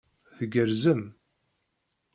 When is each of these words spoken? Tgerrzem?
Tgerrzem? 0.37 1.03